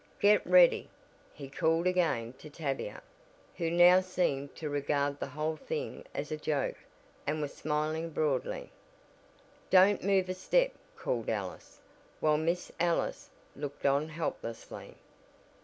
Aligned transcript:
"Get 0.19 0.43
ready!" 0.47 0.89
he 1.31 1.47
called 1.47 1.85
again 1.85 2.33
to 2.39 2.49
Tavia, 2.49 3.03
who 3.57 3.69
now 3.69 3.99
seemed 4.01 4.55
to 4.55 4.67
regard 4.67 5.19
the 5.19 5.27
whole 5.27 5.57
thing 5.57 6.05
as 6.11 6.31
a 6.31 6.37
joke, 6.37 6.77
and 7.27 7.39
was 7.39 7.53
smiling 7.53 8.09
broadly. 8.09 8.71
"Don't 9.69 10.03
move 10.03 10.27
a 10.27 10.33
step!" 10.33 10.71
called 10.95 11.29
Alice, 11.29 11.79
while 12.19 12.39
Miss 12.39 12.71
Ellis 12.79 13.29
looked 13.55 13.85
on 13.85 14.09
helplessly. 14.09 14.95